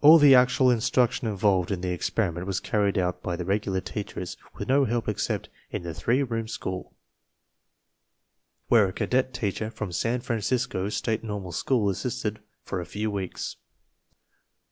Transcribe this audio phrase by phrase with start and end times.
[0.00, 4.36] All the actual instruction involved in the experiment was carried out by the regular teachers,
[4.56, 6.96] with no help except in the three room school,
[8.66, 13.54] where a cadet teacher from San Francisco State Normal School assisted for a few weeks.